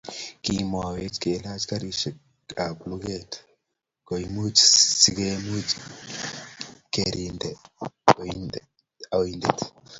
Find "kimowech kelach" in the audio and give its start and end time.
0.43-1.63